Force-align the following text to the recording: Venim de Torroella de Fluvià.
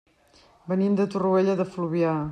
Venim 0.71 0.97
de 1.01 1.07
Torroella 1.17 1.59
de 1.63 1.71
Fluvià. 1.77 2.21